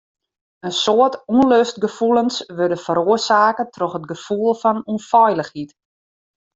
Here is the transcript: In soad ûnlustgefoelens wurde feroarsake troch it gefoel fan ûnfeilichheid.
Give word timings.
In 0.67 0.73
soad 0.83 1.13
ûnlustgefoelens 1.37 2.35
wurde 2.57 2.77
feroarsake 2.85 3.63
troch 3.75 3.97
it 3.99 4.09
gefoel 4.11 4.53
fan 4.61 4.77
ûnfeilichheid. 4.91 5.69